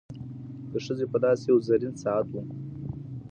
[0.71, 2.35] د ښځي په لاس کي یو زرین ساعت و.